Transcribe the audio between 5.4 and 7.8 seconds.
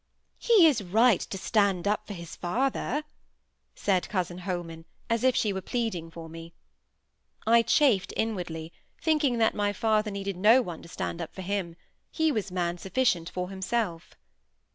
were pleading for me. I